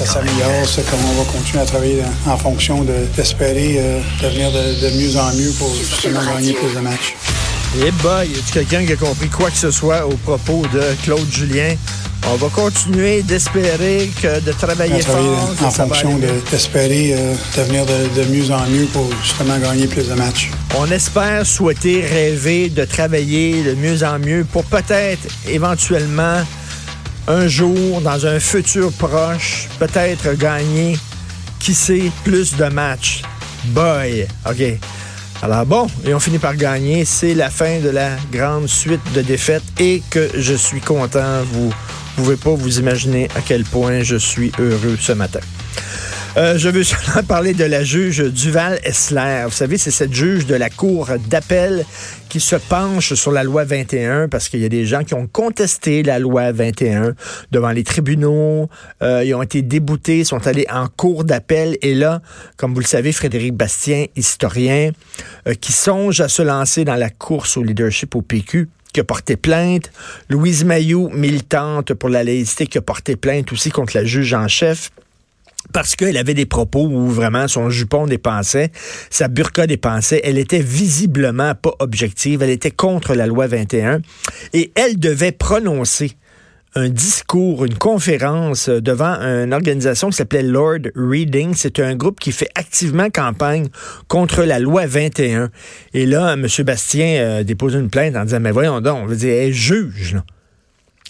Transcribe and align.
ça 0.00 0.14
s'améliore, 0.14 0.66
c'est 0.66 0.88
comme 0.90 1.00
on 1.10 1.22
va 1.22 1.30
continuer 1.30 1.62
à 1.62 1.66
travailler 1.66 2.02
en 2.26 2.36
fonction 2.38 2.86
d'espérer 3.16 3.76
euh, 3.78 4.00
devenir 4.22 4.50
de, 4.50 4.88
mieux 4.96 5.16
en 5.18 5.30
mieux 5.34 5.52
pour 5.58 5.74
justement 5.74 6.24
gagner 6.24 6.54
plus 6.54 6.74
de 6.74 6.80
matchs. 6.80 7.14
Eh 7.76 7.90
boy, 8.02 8.28
y 8.28 8.38
a 8.38 8.52
quelqu'un 8.52 8.86
qui 8.86 8.92
a 8.92 8.96
compris 8.96 9.28
quoi 9.28 9.50
que 9.50 9.58
ce 9.58 9.70
soit 9.70 10.06
au 10.06 10.16
propos 10.16 10.62
de 10.72 10.82
Claude 11.04 11.30
Julien? 11.30 11.74
On 12.32 12.36
va 12.36 12.48
continuer 12.48 13.22
d'espérer 13.22 14.10
que 14.22 14.40
de 14.40 14.52
travailler 14.52 15.02
fort. 15.02 15.54
En 15.62 15.70
fonction 15.70 16.18
d'espérer 16.50 17.14
euh, 17.14 17.34
devenir 17.56 17.84
de, 17.84 18.24
mieux 18.30 18.50
en 18.52 18.66
mieux 18.70 18.86
pour 18.86 19.06
justement 19.22 19.58
gagner 19.58 19.86
plus 19.86 20.08
de 20.08 20.14
matchs. 20.14 20.50
On 20.78 20.90
espère, 20.90 21.44
souhaiter, 21.44 22.00
rêver 22.00 22.70
de 22.70 22.84
travailler 22.86 23.62
de 23.62 23.74
mieux 23.74 24.02
en 24.02 24.18
mieux 24.18 24.46
pour 24.50 24.64
peut-être 24.64 25.28
éventuellement 25.46 26.42
un 27.30 27.46
jour, 27.46 28.00
dans 28.00 28.26
un 28.26 28.40
futur 28.40 28.92
proche, 28.92 29.68
peut-être 29.78 30.34
gagner, 30.36 30.98
qui 31.60 31.74
sait, 31.74 32.10
plus 32.24 32.56
de 32.56 32.64
matchs. 32.64 33.22
Boy, 33.66 34.26
OK. 34.48 34.62
Alors 35.42 35.64
bon, 35.64 35.86
et 36.04 36.12
on 36.12 36.18
finit 36.18 36.38
par 36.38 36.56
gagner. 36.56 37.04
C'est 37.04 37.34
la 37.34 37.48
fin 37.48 37.78
de 37.78 37.88
la 37.88 38.10
grande 38.32 38.66
suite 38.66 39.00
de 39.14 39.22
défaites 39.22 39.62
et 39.78 40.02
que 40.10 40.28
je 40.36 40.54
suis 40.54 40.80
content. 40.80 41.42
Vous 41.52 41.72
pouvez 42.16 42.36
pas 42.36 42.50
vous 42.50 42.80
imaginer 42.80 43.28
à 43.36 43.40
quel 43.40 43.62
point 43.62 44.02
je 44.02 44.16
suis 44.16 44.50
heureux 44.58 44.98
ce 45.00 45.12
matin. 45.12 45.40
Euh, 46.36 46.56
je 46.58 46.68
veux 46.68 46.84
seulement 46.84 47.26
parler 47.26 47.54
de 47.54 47.64
la 47.64 47.82
juge 47.82 48.22
Duval 48.22 48.78
Essler. 48.84 49.42
Vous 49.46 49.52
savez, 49.52 49.78
c'est 49.78 49.90
cette 49.90 50.14
juge 50.14 50.46
de 50.46 50.54
la 50.54 50.70
Cour 50.70 51.08
d'appel 51.28 51.84
qui 52.28 52.38
se 52.38 52.54
penche 52.54 53.14
sur 53.14 53.32
la 53.32 53.42
loi 53.42 53.64
21 53.64 54.28
parce 54.28 54.48
qu'il 54.48 54.60
y 54.60 54.64
a 54.64 54.68
des 54.68 54.86
gens 54.86 55.02
qui 55.02 55.14
ont 55.14 55.26
contesté 55.26 56.04
la 56.04 56.20
loi 56.20 56.52
21 56.52 57.14
devant 57.50 57.70
les 57.70 57.82
tribunaux. 57.82 58.68
Euh, 59.02 59.24
ils 59.24 59.34
ont 59.34 59.42
été 59.42 59.62
déboutés, 59.62 60.22
sont 60.22 60.46
allés 60.46 60.66
en 60.70 60.86
cour 60.86 61.24
d'appel. 61.24 61.76
Et 61.82 61.94
là, 61.94 62.22
comme 62.56 62.74
vous 62.74 62.80
le 62.80 62.86
savez, 62.86 63.10
Frédéric 63.10 63.54
Bastien, 63.54 64.06
historien, 64.14 64.92
euh, 65.48 65.54
qui 65.54 65.72
songe 65.72 66.20
à 66.20 66.28
se 66.28 66.42
lancer 66.42 66.84
dans 66.84 66.96
la 66.96 67.10
course 67.10 67.56
au 67.56 67.64
leadership 67.64 68.14
au 68.14 68.22
PQ, 68.22 68.68
qui 68.92 69.00
a 69.00 69.04
porté 69.04 69.36
plainte. 69.36 69.90
Louise 70.28 70.64
Mayou, 70.64 71.08
militante 71.08 71.92
pour 71.94 72.08
la 72.08 72.22
laïcité, 72.22 72.68
qui 72.68 72.78
a 72.78 72.82
porté 72.82 73.16
plainte 73.16 73.52
aussi 73.52 73.70
contre 73.70 73.96
la 73.96 74.04
juge 74.04 74.32
en 74.32 74.46
chef 74.46 74.90
parce 75.72 75.96
qu'elle 75.96 76.16
avait 76.16 76.34
des 76.34 76.46
propos 76.46 76.86
où 76.86 77.08
vraiment 77.08 77.46
son 77.48 77.70
jupon 77.70 78.06
dépensait, 78.06 78.70
sa 79.10 79.28
burqa 79.28 79.66
dépensait, 79.66 80.20
elle 80.24 80.38
était 80.38 80.60
visiblement 80.60 81.54
pas 81.54 81.74
objective, 81.78 82.42
elle 82.42 82.50
était 82.50 82.70
contre 82.70 83.14
la 83.14 83.26
loi 83.26 83.46
21 83.46 84.00
et 84.52 84.72
elle 84.74 84.98
devait 84.98 85.32
prononcer 85.32 86.12
un 86.74 86.88
discours, 86.88 87.64
une 87.64 87.74
conférence 87.74 88.68
devant 88.68 89.14
une 89.20 89.52
organisation 89.52 90.10
qui 90.10 90.16
s'appelait 90.16 90.44
Lord 90.44 90.78
Reading. 90.94 91.52
C'est 91.56 91.80
un 91.80 91.96
groupe 91.96 92.20
qui 92.20 92.30
fait 92.30 92.48
activement 92.54 93.10
campagne 93.10 93.66
contre 94.06 94.44
la 94.44 94.60
loi 94.60 94.86
21. 94.86 95.50
Et 95.94 96.06
là, 96.06 96.34
M. 96.34 96.46
Bastien 96.64 97.38
a 97.38 97.44
déposé 97.44 97.78
une 97.78 97.90
plainte 97.90 98.14
en 98.14 98.24
disant, 98.24 98.40
mais 98.40 98.52
voyons 98.52 98.80
donc, 98.80 98.98
on 99.02 99.06
veut 99.06 99.16
dire, 99.16 99.52
juge. 99.52 100.16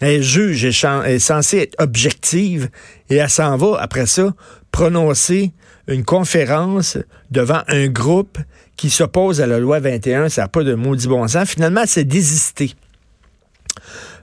Elle 0.00 0.22
juge 0.22 0.64
est, 0.64 1.18
censée 1.18 1.58
être 1.58 1.76
objective 1.78 2.68
et 3.10 3.16
elle 3.16 3.30
s'en 3.30 3.56
va, 3.56 3.78
après 3.80 4.06
ça, 4.06 4.34
prononcer 4.72 5.52
une 5.88 6.04
conférence 6.04 6.98
devant 7.30 7.62
un 7.68 7.88
groupe 7.88 8.38
qui 8.76 8.90
s'oppose 8.90 9.40
à 9.40 9.46
la 9.46 9.58
loi 9.58 9.80
21. 9.80 10.28
Ça 10.28 10.42
n'a 10.42 10.48
pas 10.48 10.64
de 10.64 10.74
maudit 10.74 11.06
bon 11.06 11.28
sens. 11.28 11.48
Finalement, 11.48 11.82
c'est 11.86 12.04
désister. 12.04 12.74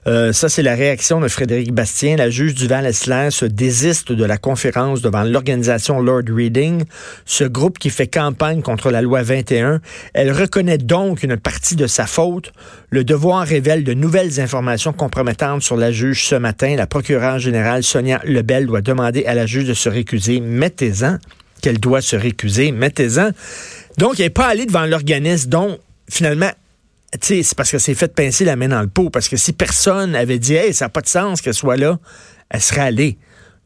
Euh, 0.08 0.32
ça, 0.32 0.48
c'est 0.48 0.62
la 0.62 0.74
réaction 0.74 1.20
de 1.20 1.28
Frédéric 1.28 1.70
Bastien. 1.72 2.16
La 2.16 2.30
juge 2.30 2.54
du 2.54 2.66
Val-Esler 2.66 3.28
se 3.30 3.44
désiste 3.44 4.10
de 4.10 4.24
la 4.24 4.38
conférence 4.38 5.02
devant 5.02 5.22
l'organisation 5.22 6.00
Lord 6.00 6.22
Reading, 6.30 6.84
ce 7.26 7.44
groupe 7.44 7.78
qui 7.78 7.90
fait 7.90 8.06
campagne 8.06 8.62
contre 8.62 8.90
la 8.90 9.02
loi 9.02 9.22
21. 9.22 9.82
Elle 10.14 10.32
reconnaît 10.32 10.78
donc 10.78 11.24
une 11.24 11.36
partie 11.36 11.76
de 11.76 11.86
sa 11.86 12.06
faute. 12.06 12.54
Le 12.88 13.04
devoir 13.04 13.46
révèle 13.46 13.84
de 13.84 13.92
nouvelles 13.92 14.40
informations 14.40 14.94
compromettantes 14.94 15.60
sur 15.60 15.76
la 15.76 15.92
juge 15.92 16.24
ce 16.24 16.36
matin. 16.36 16.74
La 16.76 16.86
procureure 16.86 17.38
générale 17.38 17.82
Sonia 17.82 18.22
Lebel 18.24 18.64
doit 18.64 18.80
demander 18.80 19.26
à 19.26 19.34
la 19.34 19.44
juge 19.44 19.66
de 19.66 19.74
se 19.74 19.90
récuser. 19.90 20.40
Mettez-en 20.40 21.18
qu'elle 21.60 21.80
doit 21.80 22.00
se 22.00 22.16
récuser. 22.16 22.72
Mettez-en. 22.72 23.32
Donc, 23.98 24.14
elle 24.18 24.26
n'est 24.26 24.30
pas 24.30 24.46
allée 24.46 24.64
devant 24.64 24.86
l'organisme 24.86 25.50
dont, 25.50 25.78
finalement, 26.08 26.50
c'est 27.20 27.54
parce 27.54 27.70
que 27.70 27.78
c'est 27.78 27.94
fait 27.94 28.14
pincer 28.14 28.44
la 28.44 28.56
main 28.56 28.68
dans 28.68 28.80
le 28.80 28.88
pot. 28.88 29.10
Parce 29.10 29.28
que 29.28 29.36
si 29.36 29.52
personne 29.52 30.14
avait 30.14 30.38
dit, 30.38 30.54
hey, 30.54 30.74
ça 30.74 30.86
n'a 30.86 30.88
pas 30.88 31.00
de 31.00 31.08
sens 31.08 31.40
qu'elle 31.40 31.54
soit 31.54 31.76
là, 31.76 31.98
elle 32.50 32.60
serait 32.60 32.82
allée. 32.82 33.18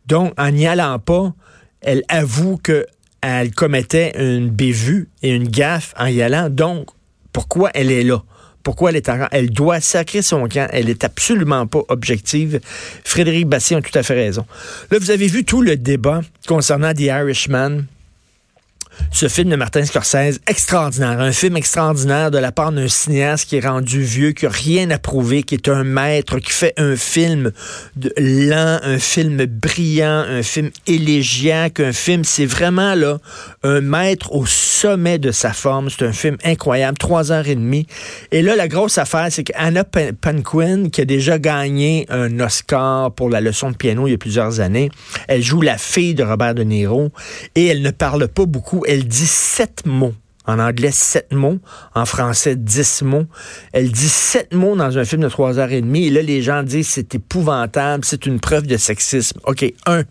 Donc, 0.07 0.33
en 0.39 0.51
n'y 0.51 0.67
allant 0.67 0.99
pas, 0.99 1.35
elle 1.81 2.03
avoue 2.09 2.59
qu'elle 2.59 3.55
commettait 3.55 4.13
une 4.17 4.49
bévue 4.49 5.09
et 5.23 5.31
une 5.31 5.49
gaffe 5.49 5.95
en 5.99 6.07
y 6.07 6.23
allant. 6.23 6.51
Donc, 6.51 6.89
pourquoi 7.33 7.71
elle 7.75 7.91
est 7.91 8.05
là? 8.05 8.23
Pourquoi 8.63 8.91
elle 8.91 8.97
est 8.97 9.09
en 9.09 9.27
Elle 9.33 9.51
doit 9.51 9.81
sacrer 9.81 10.23
son 10.23 10.47
camp. 10.47 10.69
Elle 10.73 10.89
est 10.89 11.03
absolument 11.03 11.67
pas 11.67 11.83
objective. 11.89 12.61
Frédéric 13.05 13.49
Bastien 13.49 13.79
a 13.79 13.83
tout 13.83 13.97
à 13.99 14.05
fait 14.05 14.15
raison. 14.15 14.47
Là, 14.91 14.99
vous 15.01 15.11
avez 15.11 15.27
vu 15.27 15.45
tout 15.45 15.63
le 15.63 15.77
débat 15.77 16.21
concernant 16.47 16.95
The 16.95 17.01
Irishman 17.01 17.83
ce 19.11 19.29
film 19.29 19.51
de 19.51 19.57
Martin 19.57 19.85
Scorsese, 19.85 20.41
extraordinaire. 20.47 21.21
Un 21.21 21.33
film 21.33 21.57
extraordinaire 21.57 22.31
de 22.31 22.39
la 22.39 22.53
part 22.53 22.73
d'un 22.73 22.89
cinéaste 22.89 23.49
qui 23.49 23.57
est 23.57 23.67
rendu 23.67 24.03
vieux, 24.03 24.33
qui 24.33 24.47
n'a 24.47 24.51
rien 24.51 24.91
à 24.91 24.99
prouver, 24.99 25.43
qui 25.43 25.55
est 25.55 25.69
un 25.69 25.85
maître, 25.85 26.39
qui 26.39 26.51
fait 26.51 26.75
un 26.77 26.97
film 26.97 27.53
lent, 28.17 28.79
un 28.83 28.99
film 28.99 29.45
brillant, 29.47 30.25
un 30.29 30.43
film 30.43 30.71
élégiaque, 30.87 31.81
un 31.81 31.93
film, 31.93 32.25
c'est 32.25 32.47
vraiment 32.47 32.95
là 32.95 33.19
un 33.63 33.81
maître 33.81 34.33
au 34.33 34.47
sommet 34.47 35.19
de 35.19 35.31
sa 35.31 35.53
forme. 35.53 35.91
C'est 35.91 36.07
un 36.07 36.13
film 36.13 36.37
incroyable, 36.45 36.99
trois 36.99 37.33
heures 37.33 37.49
et 37.49 37.55
demie. 37.55 37.87
Et 38.31 38.43
là, 38.43 38.57
la 38.57 38.69
grosse 38.69 38.99
affaire, 38.99 39.29
c'est 39.31 39.45
qu'Anna 39.45 39.85
Paquin, 39.85 40.89
qui 40.91 41.01
a 41.01 41.05
déjà 41.05 41.39
gagné 41.39 42.07
un 42.09 42.41
Oscar 42.41 43.13
pour 43.13 43.29
la 43.29 43.41
leçon 43.41 43.71
de 43.71 43.77
piano 43.77 44.07
il 44.07 44.13
y 44.13 44.15
a 44.15 44.19
plusieurs 44.19 44.61
années, 44.61 44.91
elle 45.29 45.43
joue 45.43 45.61
la 45.61 45.79
fille 45.79 46.15
de 46.15 46.23
Robert 46.23 46.55
De 46.55 46.63
Niro 46.63 47.11
et 47.55 47.67
elle 47.67 47.83
ne 47.83 47.91
parle 47.91 48.29
pas 48.29 48.47
beaucoup 48.47 48.82
elle 48.87 49.07
dit 49.07 49.27
sept 49.27 49.87
mots. 49.87 50.15
En 50.45 50.59
anglais, 50.59 50.91
sept 50.91 51.33
mots. 51.33 51.59
En 51.95 52.05
français, 52.05 52.57
dix 52.57 53.03
mots. 53.03 53.27
Elle 53.73 53.93
dit 53.93 54.09
sept 54.09 54.53
mots 54.53 54.75
dans 54.75 54.99
un 54.99 55.05
film 55.05 55.23
de 55.23 55.29
trois 55.29 55.59
heures 55.59 55.71
et 55.71 55.81
demie. 55.81 56.07
Et 56.07 56.11
là, 56.11 56.23
les 56.23 56.43
gens 56.43 56.63
disent 56.63 56.89
c'est 56.89 57.15
épouvantable, 57.15 58.05
c'est 58.05 58.27
une 58.27 58.41
preuve 58.41 58.67
de 58.67 58.77
sexisme. 58.77 59.39
OK, 59.45 59.65
un, 59.87 60.03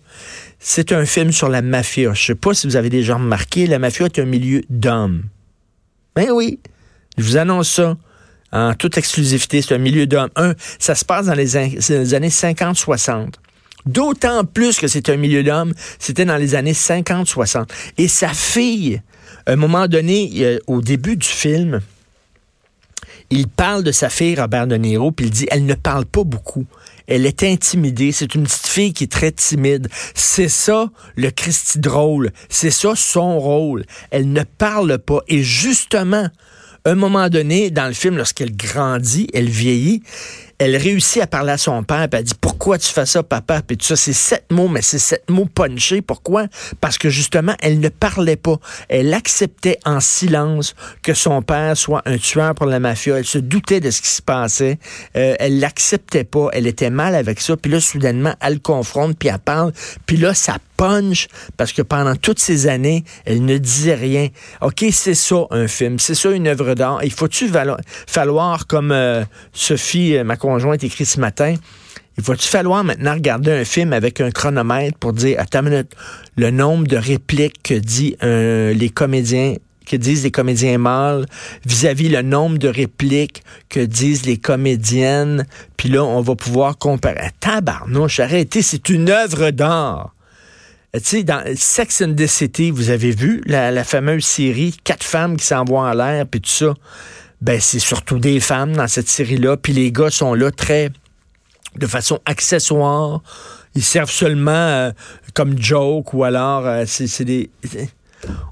c'est 0.59 0.93
un 0.93 1.05
film 1.05 1.31
sur 1.31 1.49
la 1.49 1.61
mafia. 1.61 2.13
Je 2.13 2.23
sais 2.23 2.35
pas 2.35 2.53
si 2.53 2.67
vous 2.67 2.75
avez 2.77 2.89
déjà 2.89 3.15
remarqué, 3.15 3.67
la 3.67 3.79
mafia 3.79 4.05
est 4.05 4.19
un 4.19 4.25
milieu 4.25 4.61
d'hommes. 4.69 5.23
Ben 6.15 6.29
oui, 6.31 6.59
je 7.17 7.23
vous 7.23 7.37
annonce 7.37 7.69
ça. 7.69 7.97
En 8.53 8.73
toute 8.73 8.97
exclusivité, 8.97 9.61
c'est 9.61 9.75
un 9.75 9.79
milieu 9.79 10.07
d'hommes. 10.07 10.29
Un, 10.35 10.53
ça 10.77 10.93
se 10.93 11.05
passe 11.05 11.27
dans 11.27 11.33
les, 11.33 11.55
années 11.55 12.29
50-60. 12.29 13.33
D'autant 13.85 14.45
plus 14.45 14.79
que 14.79 14.87
c'est 14.87 15.09
un 15.09 15.17
milieu 15.17 15.43
d'hommes, 15.43 15.73
c'était 15.99 16.25
dans 16.25 16.37
les 16.37 16.55
années 16.55 16.73
50-60. 16.73 17.67
Et 17.97 18.07
sa 18.07 18.29
fille, 18.29 19.01
à 19.45 19.53
un 19.53 19.55
moment 19.55 19.87
donné, 19.87 20.59
au 20.67 20.81
début 20.81 21.17
du 21.17 21.27
film, 21.27 21.81
il 23.31 23.47
parle 23.47 23.83
de 23.83 23.91
sa 23.91 24.09
fille, 24.09 24.39
Robert 24.39 24.67
De 24.67 24.75
Niro, 24.75 25.11
puis 25.11 25.27
il 25.27 25.31
dit, 25.31 25.47
elle 25.49 25.65
ne 25.65 25.73
parle 25.73 26.05
pas 26.05 26.23
beaucoup. 26.23 26.65
Elle 27.07 27.25
est 27.25 27.43
intimidée. 27.43 28.11
C'est 28.11 28.35
une 28.35 28.43
petite 28.43 28.67
fille 28.67 28.93
qui 28.93 29.05
est 29.05 29.11
très 29.11 29.31
timide. 29.31 29.87
C'est 30.13 30.49
ça, 30.49 30.89
le 31.15 31.31
Christy 31.31 31.79
drôle. 31.79 32.31
C'est 32.49 32.71
ça, 32.71 32.93
son 32.95 33.39
rôle. 33.39 33.85
Elle 34.11 34.31
ne 34.31 34.43
parle 34.43 34.97
pas. 34.99 35.21
Et 35.27 35.43
justement, 35.43 36.29
à 36.83 36.89
un 36.89 36.95
moment 36.95 37.29
donné, 37.29 37.71
dans 37.71 37.87
le 37.87 37.93
film, 37.93 38.17
lorsqu'elle 38.17 38.55
grandit, 38.55 39.27
elle 39.33 39.49
vieillit, 39.49 40.03
elle 40.61 40.77
réussit 40.77 41.23
à 41.23 41.25
parler 41.25 41.53
à 41.53 41.57
son 41.57 41.81
père, 41.81 42.07
puis 42.07 42.19
elle 42.19 42.23
dit 42.23 42.35
pourquoi 42.39 42.77
tu 42.77 42.87
fais 42.87 43.07
ça, 43.07 43.23
papa, 43.23 43.63
puis 43.63 43.77
tout 43.77 43.85
ça, 43.87 43.95
c'est 43.95 44.13
sept 44.13 44.45
mots, 44.51 44.67
mais 44.67 44.83
c'est 44.83 44.99
sept 44.99 45.27
mots 45.27 45.47
punchés. 45.47 46.03
Pourquoi? 46.03 46.45
Parce 46.79 46.99
que 46.99 47.09
justement, 47.09 47.55
elle 47.61 47.79
ne 47.79 47.89
parlait 47.89 48.35
pas. 48.35 48.57
Elle 48.87 49.11
acceptait 49.11 49.79
en 49.85 49.99
silence 49.99 50.75
que 51.01 51.15
son 51.15 51.41
père 51.41 51.75
soit 51.75 52.03
un 52.05 52.19
tueur 52.19 52.53
pour 52.53 52.67
la 52.67 52.79
mafia. 52.79 53.17
Elle 53.17 53.25
se 53.25 53.39
doutait 53.39 53.79
de 53.79 53.89
ce 53.89 54.03
qui 54.03 54.09
se 54.09 54.21
passait. 54.21 54.77
Euh, 55.15 55.33
elle 55.39 55.59
l'acceptait 55.59 56.25
pas. 56.25 56.49
Elle 56.53 56.67
était 56.67 56.91
mal 56.91 57.15
avec 57.15 57.41
ça. 57.41 57.57
Puis 57.57 57.71
là, 57.71 57.79
soudainement, 57.81 58.35
elle 58.39 58.59
confronte, 58.59 59.17
puis 59.17 59.29
elle 59.29 59.39
parle. 59.39 59.73
Puis 60.05 60.17
là, 60.17 60.35
ça 60.35 60.57
punch 60.81 61.27
parce 61.57 61.73
que 61.73 61.83
pendant 61.83 62.15
toutes 62.15 62.39
ces 62.39 62.65
années, 62.65 63.03
elle 63.25 63.45
ne 63.45 63.57
disait 63.57 63.93
rien. 63.93 64.29
OK, 64.61 64.83
c'est 64.91 65.13
ça 65.13 65.45
un 65.51 65.67
film, 65.67 65.99
c'est 65.99 66.15
ça 66.15 66.31
une 66.31 66.47
œuvre 66.47 66.73
d'art. 66.73 67.03
Il 67.03 67.11
faut-tu 67.11 67.51
falloir, 68.07 68.65
comme 68.65 68.91
euh, 68.91 69.23
Sophie, 69.53 70.17
euh, 70.17 70.23
ma 70.51 70.59
conjointe, 70.59 70.83
écrit 70.83 71.05
ce 71.05 71.19
matin, 71.19 71.55
il 72.17 72.23
va-tu 72.23 72.47
falloir 72.47 72.83
maintenant 72.83 73.13
regarder 73.13 73.51
un 73.51 73.65
film 73.65 73.93
avec 73.93 74.21
un 74.21 74.31
chronomètre 74.31 74.97
pour 74.97 75.13
dire, 75.13 75.39
attends 75.39 75.61
une 75.61 75.69
minute, 75.69 75.95
le 76.35 76.51
nombre 76.51 76.87
de 76.87 76.97
répliques 76.97 77.63
que 77.63 77.73
dit 77.73 78.15
euh, 78.23 78.73
les 78.73 78.89
comédiens 78.89 79.55
que 79.85 79.95
disent 79.97 80.23
les 80.23 80.31
comédiens 80.31 80.77
mâles 80.77 81.25
vis-à-vis 81.65 82.07
le 82.07 82.21
nombre 82.21 82.57
de 82.57 82.67
répliques 82.67 83.43
que 83.67 83.79
disent 83.79 84.25
les 84.25 84.37
comédiennes? 84.37 85.45
Puis 85.75 85.89
là, 85.89 86.03
on 86.03 86.21
va 86.21 86.35
pouvoir 86.35 86.77
comparer. 86.77 87.31
Tabarnouche, 87.39 88.19
arrêtez, 88.19 88.61
c'est 88.61 88.89
une 88.89 89.09
œuvre 89.09 89.51
d'art. 89.51 90.15
tu 90.93 91.01
sais, 91.03 91.23
dans 91.23 91.43
Sex 91.55 92.01
and 92.01 92.13
the 92.15 92.27
City, 92.27 92.71
vous 92.71 92.89
avez 92.89 93.11
vu 93.11 93.41
la, 93.45 93.83
fameuse 93.83 94.23
série 94.23 94.77
Quatre 94.83 95.03
femmes 95.03 95.35
qui 95.35 95.45
s'envoient 95.45 95.89
en 95.89 95.93
l'air, 95.93 96.25
puis 96.25 96.39
tout 96.41 96.49
ça. 96.49 96.73
Ben, 97.41 97.59
c'est 97.59 97.79
surtout 97.79 98.19
des 98.19 98.39
femmes 98.39 98.75
dans 98.75 98.87
cette 98.87 99.07
série-là, 99.07 99.57
puis 99.57 99.73
les 99.73 99.91
gars 99.91 100.11
sont 100.11 100.33
là 100.33 100.51
très 100.51 100.91
de 101.75 101.87
façon 101.87 102.19
accessoire. 102.25 103.21
Ils 103.75 103.83
servent 103.83 104.11
seulement 104.11 104.51
euh, 104.51 104.91
comme 105.33 105.57
joke 105.59 106.13
ou 106.13 106.23
alors 106.23 106.67
euh, 106.67 106.83
c'est 106.85 107.23
des 107.25 107.49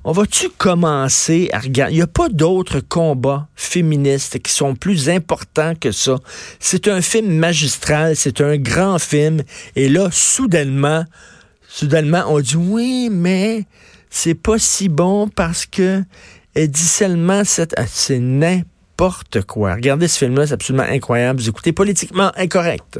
on 0.03 0.11
va-tu 0.11 0.49
commencer 0.49 1.49
à 1.53 1.59
regarder? 1.59 1.93
Il 1.93 1.97
n'y 1.97 2.01
a 2.01 2.07
pas 2.07 2.29
d'autres 2.29 2.79
combats 2.79 3.47
féministes 3.55 4.39
qui 4.39 4.51
sont 4.51 4.75
plus 4.75 5.09
importants 5.09 5.73
que 5.75 5.91
ça. 5.91 6.15
C'est 6.59 6.87
un 6.87 7.01
film 7.01 7.35
magistral, 7.35 8.15
c'est 8.15 8.41
un 8.41 8.57
grand 8.57 8.99
film. 8.99 9.43
Et 9.75 9.89
là, 9.89 10.09
soudainement, 10.11 11.05
soudainement, 11.67 12.23
on 12.27 12.39
dit 12.39 12.55
oui, 12.55 13.09
mais 13.11 13.65
c'est 14.09 14.35
pas 14.35 14.57
si 14.57 14.89
bon 14.89 15.27
parce 15.27 15.65
que 15.65 16.03
elle 16.55 16.71
dit 16.71 16.79
seulement 16.79 17.43
cette. 17.43 17.73
Ah, 17.77 17.85
c'est 17.87 18.19
n'importe 18.99 19.41
quoi. 19.43 19.75
Regardez 19.75 20.09
ce 20.09 20.17
film-là, 20.17 20.47
c'est 20.47 20.53
absolument 20.53 20.83
incroyable. 20.83 21.39
Vous 21.39 21.47
écoutez 21.47 21.71
politiquement 21.71 22.31
incorrect. 22.35 22.99